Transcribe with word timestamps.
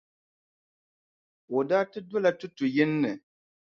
O 1.57 1.59
daa 1.69 1.85
ti 1.91 1.99
dola 2.09 2.31
tutuʼ 2.39 2.71
yini 2.75 2.97
ni. 3.03 3.11